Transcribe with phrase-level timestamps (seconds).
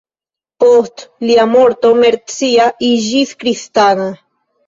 [0.61, 4.09] Post lia morto Mercia iĝis kristana.